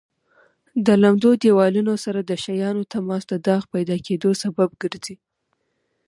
[0.85, 5.15] د لمد دېوالونو سره د شیانو تماس د داغ پیدا کېدو سبب ګرځي.